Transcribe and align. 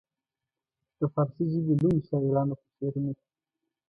د 0.99 1.01
فارسي 1.13 1.43
ژبې 1.53 1.73
لویو 1.81 2.05
شاعرانو 2.07 2.55
په 2.59 2.65
شعرونو 2.75 3.11
کې. 3.17 3.25